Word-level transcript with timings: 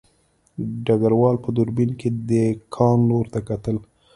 ډګروال 0.85 1.35
په 1.43 1.49
دوربین 1.57 1.91
کې 1.99 2.09
د 2.29 2.31
کان 2.75 2.97
لور 3.09 3.25
ته 3.33 3.39
کتل 3.49 3.77